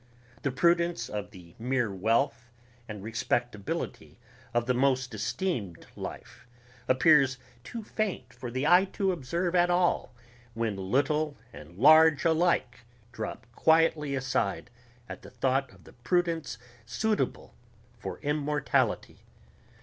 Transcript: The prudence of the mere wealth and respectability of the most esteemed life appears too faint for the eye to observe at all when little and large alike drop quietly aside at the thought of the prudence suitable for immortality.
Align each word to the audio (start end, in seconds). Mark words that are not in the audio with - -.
The 0.41 0.49
prudence 0.51 1.09
of 1.09 1.29
the 1.29 1.53
mere 1.59 1.93
wealth 1.93 2.49
and 2.89 3.03
respectability 3.03 4.17
of 4.51 4.65
the 4.65 4.73
most 4.73 5.13
esteemed 5.13 5.85
life 5.95 6.47
appears 6.87 7.37
too 7.63 7.83
faint 7.83 8.33
for 8.33 8.49
the 8.49 8.65
eye 8.65 8.85
to 8.93 9.11
observe 9.11 9.53
at 9.53 9.69
all 9.69 10.11
when 10.55 10.75
little 10.75 11.37
and 11.53 11.77
large 11.77 12.25
alike 12.25 12.79
drop 13.11 13.45
quietly 13.53 14.15
aside 14.15 14.71
at 15.07 15.21
the 15.21 15.29
thought 15.29 15.71
of 15.71 15.83
the 15.83 15.93
prudence 15.93 16.57
suitable 16.83 17.53
for 17.99 18.17
immortality. 18.21 19.21